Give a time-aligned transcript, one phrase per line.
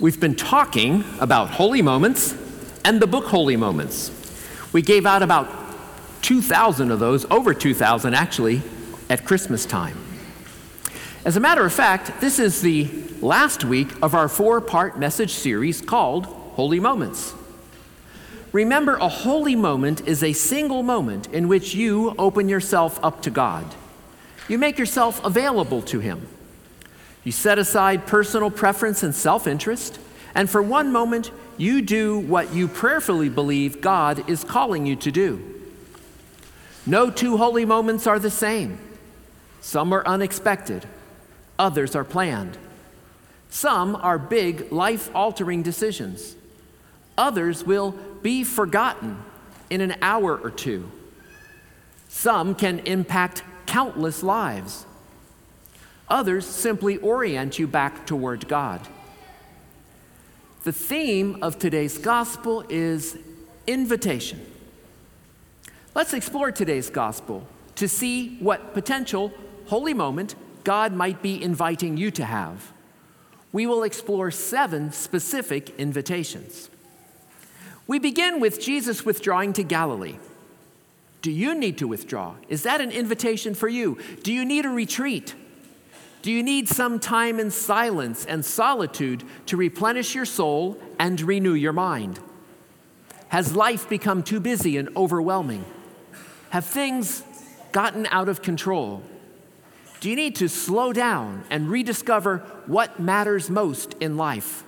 [0.00, 2.34] We've been talking about holy moments
[2.86, 4.10] and the book Holy Moments.
[4.72, 5.46] We gave out about
[6.22, 8.62] 2,000 of those, over 2,000 actually,
[9.10, 9.98] at Christmas time.
[11.26, 12.88] As a matter of fact, this is the
[13.20, 17.34] last week of our four part message series called Holy Moments.
[18.52, 23.30] Remember, a holy moment is a single moment in which you open yourself up to
[23.30, 23.66] God.
[24.48, 26.26] You make yourself available to Him.
[27.24, 29.98] You set aside personal preference and self interest,
[30.34, 35.10] and for one moment, you do what you prayerfully believe God is calling you to
[35.10, 35.60] do.
[36.86, 38.78] No two holy moments are the same.
[39.60, 40.86] Some are unexpected,
[41.58, 42.56] others are planned.
[43.50, 46.36] Some are big, life altering decisions.
[47.18, 47.90] Others will
[48.22, 49.22] be forgotten
[49.68, 50.90] in an hour or two.
[52.08, 54.86] Some can impact countless lives.
[56.10, 58.80] Others simply orient you back toward God.
[60.64, 63.16] The theme of today's gospel is
[63.66, 64.44] invitation.
[65.94, 69.32] Let's explore today's gospel to see what potential
[69.66, 72.72] holy moment God might be inviting you to have.
[73.52, 76.70] We will explore seven specific invitations.
[77.86, 80.18] We begin with Jesus withdrawing to Galilee.
[81.22, 82.34] Do you need to withdraw?
[82.48, 83.98] Is that an invitation for you?
[84.22, 85.34] Do you need a retreat?
[86.22, 91.54] Do you need some time in silence and solitude to replenish your soul and renew
[91.54, 92.20] your mind?
[93.28, 95.64] Has life become too busy and overwhelming?
[96.50, 97.22] Have things
[97.72, 99.02] gotten out of control?
[100.00, 104.64] Do you need to slow down and rediscover what matters most in life?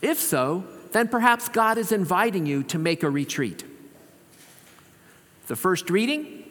[0.00, 3.64] If so, then perhaps God is inviting you to make a retreat.
[5.46, 6.44] The first reading,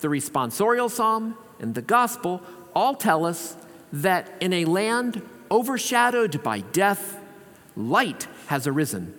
[0.00, 2.42] the responsorial psalm, and the gospel
[2.74, 3.56] all tell us
[3.92, 7.18] that in a land overshadowed by death,
[7.76, 9.14] light has arisen.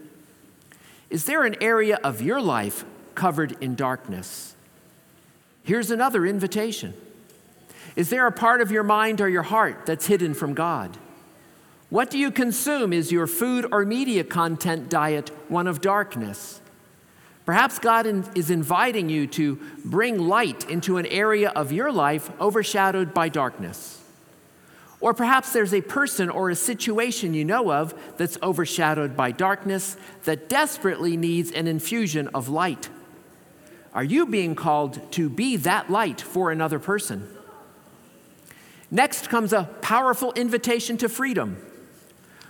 [1.09, 4.55] Is there an area of your life covered in darkness?
[5.63, 6.93] Here's another invitation.
[7.95, 10.97] Is there a part of your mind or your heart that's hidden from God?
[11.89, 12.91] What do you consume?
[12.91, 16.59] Is your food or media content diet one of darkness?
[17.45, 23.13] Perhaps God is inviting you to bring light into an area of your life overshadowed
[23.13, 23.99] by darkness.
[25.01, 29.97] Or perhaps there's a person or a situation you know of that's overshadowed by darkness
[30.23, 32.87] that desperately needs an infusion of light.
[33.93, 37.27] Are you being called to be that light for another person?
[38.89, 41.57] Next comes a powerful invitation to freedom.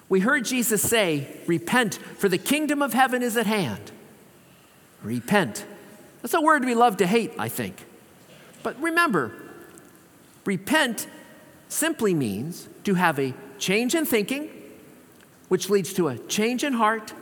[0.07, 3.91] We heard Jesus say, Repent, for the kingdom of heaven is at hand.
[5.03, 5.65] Repent.
[6.21, 7.85] That's a word we love to hate, I think.
[8.63, 9.33] But remember,
[10.45, 11.07] repent
[11.67, 14.49] simply means to have a change in thinking,
[15.49, 17.13] which leads to a change in heart,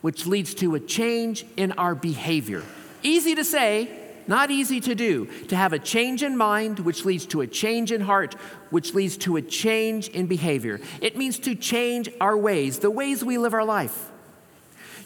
[0.00, 2.62] which leads to a change in our behavior.
[3.02, 3.90] Easy to say,
[4.26, 5.26] not easy to do.
[5.48, 8.34] To have a change in mind, which leads to a change in heart,
[8.70, 10.80] which leads to a change in behavior.
[11.00, 14.10] It means to change our ways, the ways we live our life.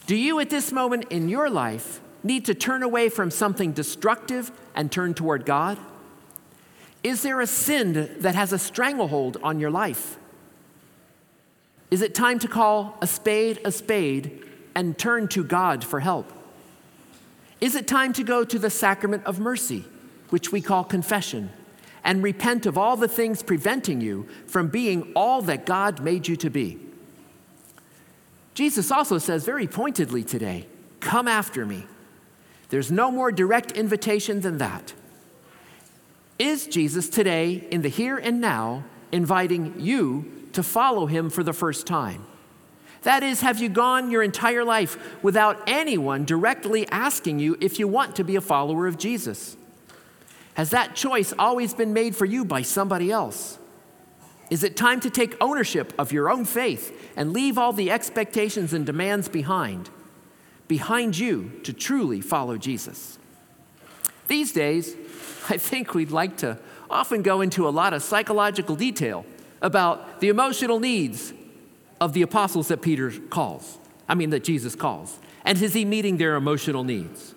[0.09, 4.51] Do you at this moment in your life need to turn away from something destructive
[4.73, 5.77] and turn toward God?
[7.03, 10.17] Is there a sin that has a stranglehold on your life?
[11.91, 14.43] Is it time to call a spade a spade
[14.73, 16.33] and turn to God for help?
[17.61, 19.85] Is it time to go to the sacrament of mercy,
[20.31, 21.51] which we call confession,
[22.03, 26.35] and repent of all the things preventing you from being all that God made you
[26.37, 26.79] to be?
[28.53, 30.67] Jesus also says very pointedly today,
[30.99, 31.85] Come after me.
[32.69, 34.93] There's no more direct invitation than that.
[36.37, 41.53] Is Jesus today, in the here and now, inviting you to follow him for the
[41.53, 42.25] first time?
[43.03, 47.87] That is, have you gone your entire life without anyone directly asking you if you
[47.87, 49.55] want to be a follower of Jesus?
[50.53, 53.57] Has that choice always been made for you by somebody else?
[54.49, 58.73] Is it time to take ownership of your own faith and leave all the expectations
[58.73, 59.89] and demands behind,
[60.67, 63.19] behind you to truly follow Jesus?
[64.27, 64.95] These days,
[65.49, 66.57] I think we'd like to
[66.89, 69.25] often go into a lot of psychological detail
[69.61, 71.33] about the emotional needs
[72.01, 75.19] of the apostles that Peter calls, I mean, that Jesus calls.
[75.45, 77.35] And is he meeting their emotional needs?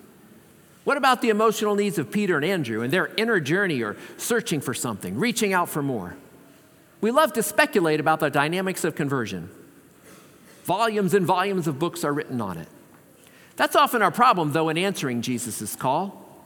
[0.83, 4.61] What about the emotional needs of Peter and Andrew and their inner journey or searching
[4.61, 6.15] for something, reaching out for more?
[7.03, 9.49] We love to speculate about the dynamics of conversion.
[10.63, 12.69] Volumes and volumes of books are written on it.
[13.57, 16.41] That's often our problem, though, in answering Jesus' call.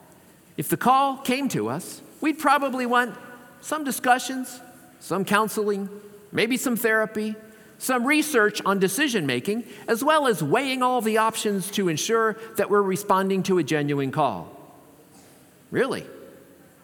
[0.57, 3.13] If the call came to us, we'd probably want
[3.61, 4.59] some discussions,
[4.99, 5.89] some counseling,
[6.31, 7.35] maybe some therapy,
[7.77, 12.71] some research on decision making, as well as weighing all the options to ensure that
[12.71, 14.49] we're responding to a genuine call.
[15.69, 16.03] Really?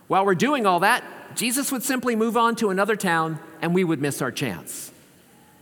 [0.07, 1.03] While we're doing all that,
[1.35, 4.91] Jesus would simply move on to another town and we would miss our chance.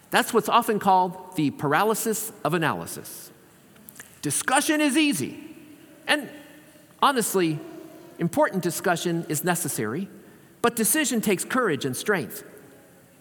[0.10, 3.30] That's what's often called the paralysis of analysis.
[4.24, 5.40] Discussion is easy.
[6.08, 6.28] And
[7.00, 7.60] honestly,
[8.18, 10.10] important discussion is necessary,
[10.64, 12.44] but decision takes courage and strength.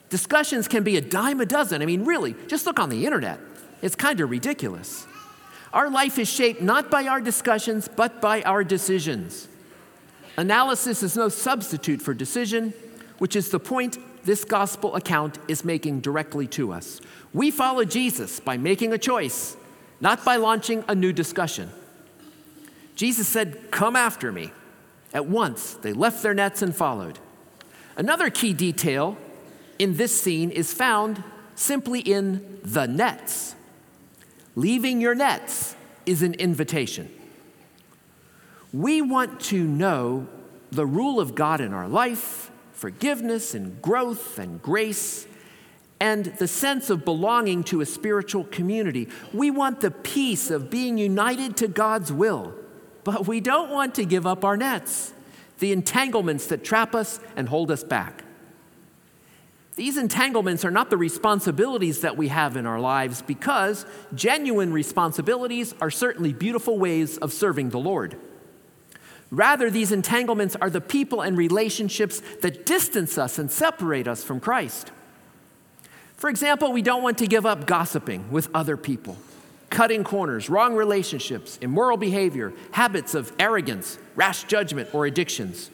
[0.08, 1.82] Discussions can be a dime a dozen.
[1.82, 3.38] I mean, really, just look on the internet.
[3.82, 5.06] It's kind of ridiculous.
[5.74, 9.46] Our life is shaped not by our discussions, but by our decisions.
[10.38, 12.72] Analysis is no substitute for decision,
[13.18, 17.00] which is the point this gospel account is making directly to us.
[17.32, 19.56] We follow Jesus by making a choice,
[20.00, 21.70] not by launching a new discussion.
[22.94, 24.52] Jesus said, Come after me.
[25.12, 27.18] At once, they left their nets and followed.
[27.96, 29.16] Another key detail
[29.78, 31.22] in this scene is found
[31.54, 33.54] simply in the nets.
[34.54, 35.74] Leaving your nets
[36.06, 37.10] is an invitation.
[38.72, 40.28] We want to know
[40.70, 42.49] the rule of God in our life,
[42.80, 45.26] forgiveness and growth and grace,
[46.00, 49.06] and the sense of belonging to a spiritual community.
[49.34, 52.54] We want the peace of being united to God's will,
[53.04, 55.12] but we don't want to give up our nets,
[55.58, 58.24] the entanglements that trap us and hold us back.
[59.76, 63.84] These entanglements are not the responsibilities that we have in our lives because
[64.14, 68.18] genuine responsibilities are certainly beautiful ways of serving the Lord.
[69.30, 74.40] Rather, these entanglements are the people and relationships that distance us and separate us from
[74.40, 74.90] Christ.
[76.16, 79.16] For example, we don't want to give up gossiping with other people,
[79.70, 85.70] cutting corners, wrong relationships, immoral behavior, habits of arrogance, rash judgment, or addictions.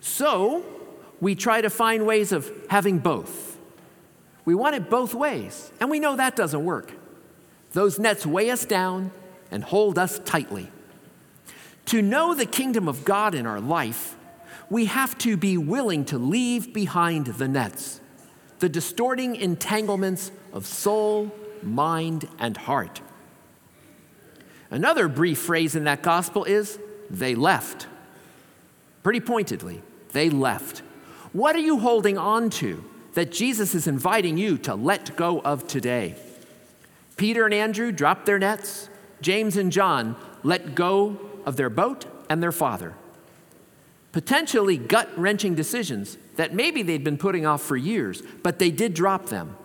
[0.00, 0.64] So,
[1.20, 3.58] we try to find ways of having both.
[4.44, 6.92] We want it both ways, and we know that doesn't work.
[7.72, 9.10] Those nets weigh us down
[9.50, 10.70] and hold us tightly.
[11.90, 14.14] To know the kingdom of God in our life,
[14.68, 18.00] we have to be willing to leave behind the nets,
[18.60, 21.34] the distorting entanglements of soul,
[21.64, 23.00] mind, and heart.
[24.70, 26.78] Another brief phrase in that gospel is
[27.10, 27.88] they left.
[29.02, 29.82] Pretty pointedly,
[30.12, 30.84] they left.
[31.32, 32.84] What are you holding on to
[33.14, 36.14] that Jesus is inviting you to let go of today?
[37.16, 38.88] Peter and Andrew dropped their nets.
[39.20, 40.14] James and John
[40.44, 42.94] let go of their boat and their father.
[44.12, 48.94] Potentially gut wrenching decisions that maybe they'd been putting off for years, but they did
[48.94, 49.56] drop them.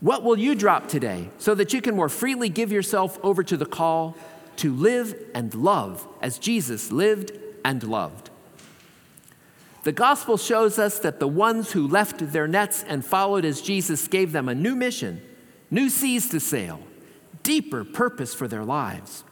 [0.00, 3.56] What will you drop today so that you can more freely give yourself over to
[3.56, 4.16] the call
[4.56, 7.32] to live and love as Jesus lived
[7.64, 8.30] and loved?
[9.82, 14.08] The gospel shows us that the ones who left their nets and followed as Jesus
[14.08, 15.22] gave them a new mission,
[15.70, 16.80] new seas to sail,
[17.42, 19.24] deeper purpose for their lives.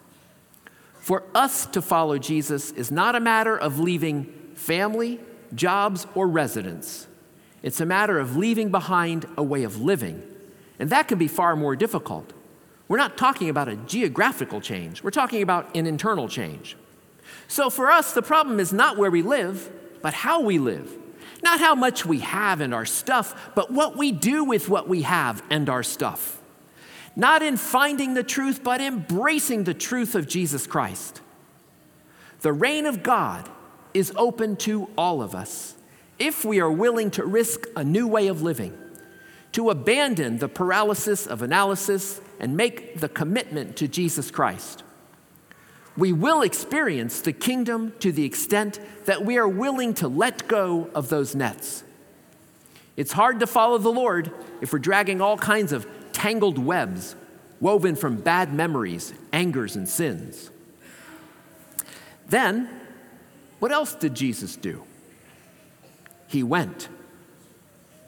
[1.08, 4.24] For us to follow Jesus is not a matter of leaving
[4.54, 5.18] family,
[5.54, 7.06] jobs, or residence.
[7.62, 10.22] It's a matter of leaving behind a way of living.
[10.78, 12.34] And that can be far more difficult.
[12.88, 16.76] We're not talking about a geographical change, we're talking about an internal change.
[17.46, 19.70] So for us, the problem is not where we live,
[20.02, 20.94] but how we live.
[21.42, 25.00] Not how much we have and our stuff, but what we do with what we
[25.02, 26.37] have and our stuff
[27.18, 31.20] not in finding the truth, but embracing the truth of Jesus Christ.
[32.40, 33.50] The reign of God
[33.92, 35.74] is open to all of us
[36.20, 38.78] if we are willing to risk a new way of living,
[39.50, 44.84] to abandon the paralysis of analysis and make the commitment to Jesus Christ.
[45.96, 50.88] We will experience the kingdom to the extent that we are willing to let go
[50.94, 51.82] of those nets.
[52.96, 55.84] It's hard to follow the Lord if we're dragging all kinds of
[56.18, 57.14] tangled webs
[57.60, 60.50] woven from bad memories, angers, and sins.
[62.28, 62.68] Then,
[63.60, 64.82] what else did Jesus do?
[66.26, 66.88] He went.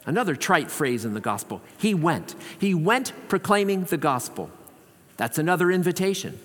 [0.05, 1.61] Another trite phrase in the gospel.
[1.77, 2.35] He went.
[2.59, 4.51] He went proclaiming the gospel.
[5.15, 6.37] That's another invitation.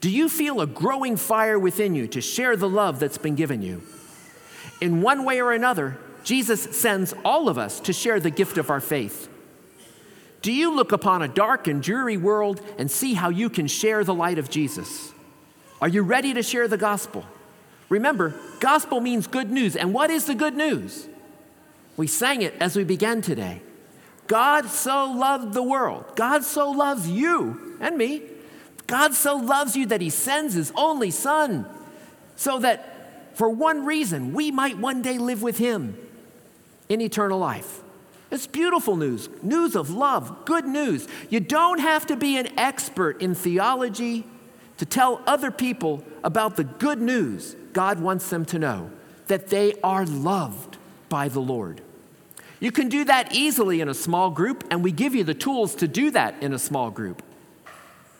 [0.00, 3.60] Do you feel a growing fire within you to share the love that's been given
[3.60, 3.82] you?
[4.80, 8.70] In one way or another, Jesus sends all of us to share the gift of
[8.70, 9.28] our faith.
[10.44, 14.04] Do you look upon a dark and dreary world and see how you can share
[14.04, 15.10] the light of Jesus?
[15.80, 17.24] Are you ready to share the gospel?
[17.88, 19.74] Remember, gospel means good news.
[19.74, 21.08] And what is the good news?
[21.96, 23.62] We sang it as we began today.
[24.26, 26.04] God so loved the world.
[26.14, 28.20] God so loves you and me.
[28.86, 31.64] God so loves you that he sends his only son
[32.36, 35.96] so that for one reason we might one day live with him
[36.90, 37.80] in eternal life.
[38.30, 41.06] It's beautiful news, news of love, good news.
[41.30, 44.26] You don't have to be an expert in theology
[44.78, 48.90] to tell other people about the good news God wants them to know
[49.26, 50.78] that they are loved
[51.08, 51.80] by the Lord.
[52.60, 55.74] You can do that easily in a small group, and we give you the tools
[55.76, 57.22] to do that in a small group.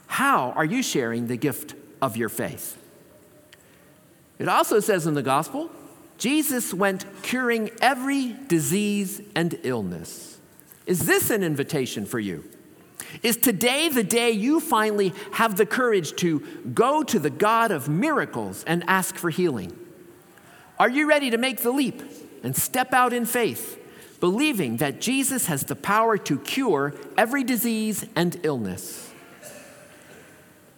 [0.07, 2.79] How are you sharing the gift of your faith?
[4.39, 5.71] It also says in the gospel
[6.19, 10.39] Jesus went curing every disease and illness.
[10.87, 12.45] Is this an invitation for you?
[13.23, 16.41] Is today the day you finally have the courage to
[16.73, 19.77] go to the God of miracles and ask for healing?
[20.79, 22.03] Are you ready to make the leap
[22.43, 23.81] and step out in faith,
[24.21, 29.13] believing that Jesus has the power to cure every disease and illness?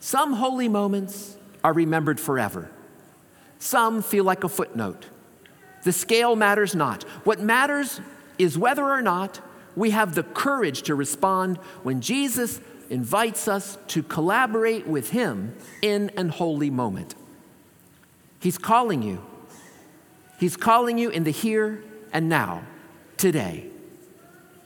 [0.00, 2.70] Some holy moments are remembered forever.
[3.58, 5.06] Some feel like a footnote.
[5.86, 7.04] The scale matters not.
[7.22, 8.00] What matters
[8.38, 9.40] is whether or not
[9.76, 16.10] we have the courage to respond when Jesus invites us to collaborate with Him in
[16.16, 17.14] an holy moment.
[18.40, 19.24] He's calling you.
[20.40, 22.64] He's calling you in the here and now,
[23.16, 23.68] today.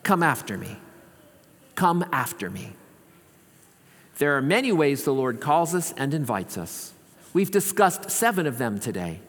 [0.03, 0.79] Come after me.
[1.75, 2.73] Come after me.
[4.17, 6.95] There are many ways the Lord calls us and invites us.
[7.35, 9.21] We've discussed seven of them today.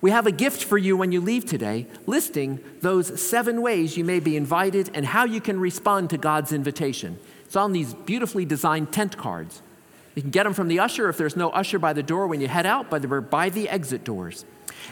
[0.00, 4.04] We have a gift for you when you leave today, listing those seven ways you
[4.04, 7.18] may be invited and how you can respond to God's invitation.
[7.44, 9.60] It's on these beautifully designed tent cards.
[10.14, 12.40] You can get them from the usher if there's no usher by the door when
[12.40, 14.44] you head out, but they're by the exit doors.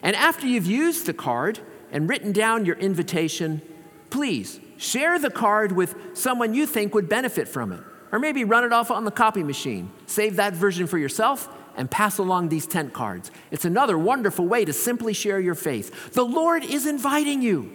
[0.03, 1.61] And after you've used the card
[1.91, 3.62] and written down your invitation,
[4.11, 7.81] please share the card with someone you think would benefit from it.
[8.11, 9.91] Or maybe run it off on the copy machine.
[10.07, 13.31] Save that version for yourself and pass along these tent cards.
[13.50, 16.12] It's another wonderful way to simply share your faith.
[16.12, 17.71] The Lord is inviting you.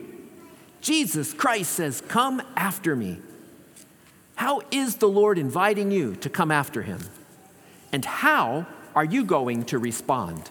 [0.81, 3.19] Jesus Christ says, Come after me.
[4.35, 6.99] How is the Lord inviting you to come after him?
[7.91, 10.49] And how are you going to respond?